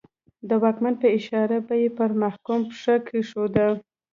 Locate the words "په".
1.01-1.07